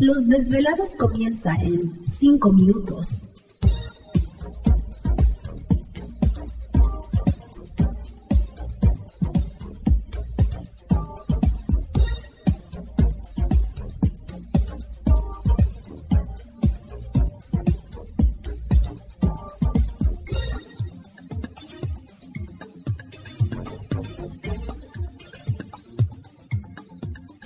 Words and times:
Los 0.00 0.28
desvelados 0.28 0.90
comienza 0.96 1.52
en 1.54 1.92
5 2.04 2.52
minutos. 2.52 3.28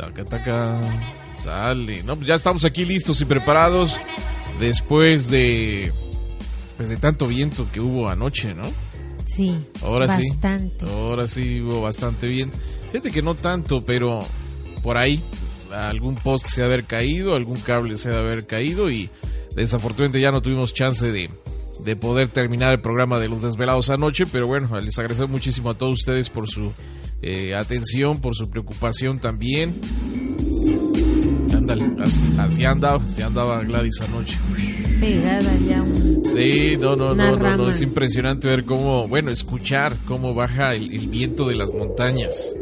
Taca, 0.00 0.24
taca. 0.24 0.80
Sale. 1.34 2.02
No, 2.04 2.16
pues 2.16 2.26
ya 2.26 2.34
estamos 2.34 2.64
aquí 2.64 2.86
listos 2.86 3.20
y 3.20 3.26
preparados 3.26 3.98
después 4.58 5.30
de 5.30 5.92
pues 6.78 6.88
de 6.88 6.96
tanto 6.96 7.26
viento 7.26 7.66
que 7.70 7.80
hubo 7.80 8.08
anoche, 8.08 8.54
¿no? 8.54 8.62
Sí. 9.26 9.54
Ahora 9.82 10.06
bastante. 10.06 10.86
sí. 10.86 10.90
Ahora 10.90 11.28
sí 11.28 11.60
hubo 11.60 11.82
bastante 11.82 12.28
bien. 12.28 12.50
Fíjate 12.90 13.10
que 13.10 13.20
no 13.20 13.34
tanto, 13.34 13.84
pero 13.84 14.24
por 14.82 14.96
ahí 14.96 15.22
algún 15.70 16.14
post 16.14 16.46
se 16.46 16.62
ha 16.62 16.64
de 16.66 16.72
haber 16.72 16.86
caído, 16.86 17.34
algún 17.34 17.60
cable 17.60 17.98
se 17.98 18.08
ha 18.08 18.12
de 18.12 18.18
haber 18.20 18.46
caído 18.46 18.90
y 18.90 19.10
desafortunadamente 19.54 20.20
ya 20.20 20.32
no 20.32 20.40
tuvimos 20.40 20.72
chance 20.72 21.12
de, 21.12 21.28
de 21.84 21.96
poder 21.96 22.28
terminar 22.28 22.72
el 22.72 22.80
programa 22.80 23.18
de 23.18 23.28
los 23.28 23.42
desvelados 23.42 23.90
anoche, 23.90 24.26
pero 24.26 24.46
bueno, 24.46 24.80
les 24.80 24.98
agradezco 24.98 25.28
muchísimo 25.28 25.68
a 25.70 25.74
todos 25.76 26.00
ustedes 26.00 26.30
por 26.30 26.48
su 26.48 26.72
eh, 27.22 27.54
atención, 27.54 28.20
por 28.20 28.34
su 28.34 28.48
preocupación 28.50 29.18
también. 29.20 29.74
Ándale, 31.54 31.84
así, 32.02 32.22
así 32.38 32.64
andaba, 32.64 33.02
así 33.04 33.22
andaba 33.22 33.62
Gladys 33.62 34.00
anoche. 34.00 34.36
Pegada 35.00 35.52
ya 35.68 35.82
un- 35.82 36.22
Sí, 36.24 36.76
no, 36.78 36.94
no, 36.96 37.14
no, 37.14 37.36
no, 37.56 37.68
es 37.70 37.80
impresionante 37.82 38.46
ver 38.48 38.64
cómo, 38.64 39.08
bueno, 39.08 39.30
escuchar 39.30 39.96
cómo 40.06 40.32
baja 40.34 40.74
el, 40.74 40.92
el 40.92 41.08
viento 41.08 41.46
de 41.48 41.54
las 41.56 41.72
montañas. 41.72 42.54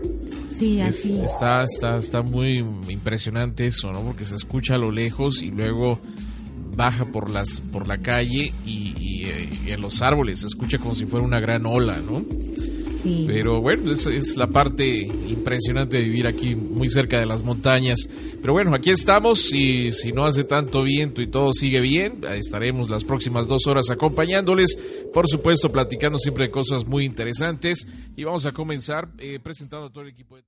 Sí, 0.59 0.81
Es- 0.81 1.05
así. 1.05 1.19
está, 1.21 1.65
está, 1.65 1.97
está 1.99 2.23
muy 2.23 2.59
impresionante 2.89 3.67
eso, 3.67 3.93
¿no? 3.93 4.01
Porque 4.03 4.25
se 4.25 4.37
escucha 4.37 4.75
a 4.75 4.79
lo 4.79 4.91
lejos 4.91 5.43
y 5.43 5.51
luego 5.51 6.01
baja 6.77 7.07
por 7.07 7.29
las, 7.31 7.61
por 7.61 7.87
la 7.89 7.99
calle 7.99 8.53
y, 8.65 8.95
y, 8.99 9.25
eh, 9.27 9.51
y 9.67 9.71
en 9.73 9.81
los 9.81 10.01
árboles 10.03 10.41
se 10.41 10.47
escucha 10.47 10.79
como 10.79 10.95
si 10.95 11.07
fuera 11.07 11.25
una 11.27 11.41
gran 11.41 11.67
ola, 11.67 11.99
¿no? 12.05 12.25
Sí. 13.03 13.25
Pero 13.27 13.61
bueno, 13.61 13.91
esa 13.91 14.11
es 14.11 14.37
la 14.37 14.47
parte 14.49 14.87
impresionante 14.87 15.97
de 15.97 16.05
vivir 16.05 16.27
aquí 16.27 16.55
muy 16.55 16.89
cerca 16.89 17.19
de 17.19 17.27
las 17.27 17.43
montañas. 17.43 18.09
Pero 18.41 18.53
bueno, 18.53 18.75
aquí 18.75 18.91
estamos 18.91 19.53
y 19.53 19.93
si 19.93 20.13
no 20.13 20.25
hace 20.25 20.45
tanto 20.45 20.83
viento 20.83 21.23
y 21.23 21.27
todo 21.27 21.53
sigue 21.53 21.81
bien, 21.81 22.25
estaremos 22.35 22.89
las 22.89 23.05
próximas 23.05 23.49
dos 23.49 23.67
horas 23.67 23.91
acompañándoles. 23.91 24.79
Por 25.13 25.29
supuesto, 25.29 25.71
platicando 25.73 26.19
siempre 26.19 26.45
de 26.45 26.51
cosas 26.51 26.87
muy 26.87 27.05
interesantes. 27.05 27.87
Y 28.17 28.25
vamos 28.25 28.47
a 28.47 28.53
comenzar 28.53 29.09
eh, 29.19 29.39
presentando 29.43 29.87
a 29.87 29.91
todo 29.91 30.03
el 30.03 30.11
equipo 30.11 30.37
de... 30.37 30.43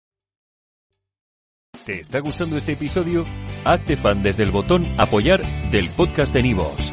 ¿Te 1.85 2.01
está 2.01 2.21
gustando 2.21 2.57
este 2.57 2.73
episodio? 2.73 3.25
Hazte 3.65 3.97
fan 3.97 4.23
desde 4.23 4.43
el 4.43 4.51
botón 4.51 4.87
Apoyar 4.99 5.43
del 5.71 5.89
podcast 5.91 6.35
de 6.35 6.43
Nivos. 6.43 6.93